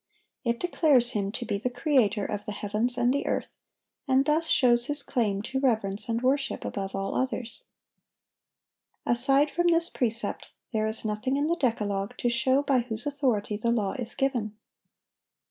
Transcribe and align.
It 0.43 0.59
declares 0.59 1.11
Him 1.11 1.31
to 1.33 1.45
be 1.45 1.59
the 1.59 1.69
Creator 1.69 2.25
of 2.25 2.47
the 2.47 2.51
heavens 2.53 2.97
and 2.97 3.13
the 3.13 3.27
earth, 3.27 3.53
and 4.07 4.25
thus 4.25 4.47
shows 4.47 4.87
His 4.87 5.03
claim 5.03 5.43
to 5.43 5.59
reverence 5.59 6.09
and 6.09 6.23
worship 6.23 6.65
above 6.65 6.95
all 6.95 7.13
others. 7.15 7.65
Aside 9.05 9.51
from 9.51 9.67
this 9.67 9.91
precept, 9.91 10.49
there 10.73 10.87
is 10.87 11.05
nothing 11.05 11.37
in 11.37 11.45
the 11.45 11.55
decalogue 11.55 12.17
to 12.17 12.29
show 12.29 12.63
by 12.63 12.79
whose 12.79 13.05
authority 13.05 13.57
the 13.57 13.69
law 13.69 13.91
is 13.93 14.15
given. 14.15 14.57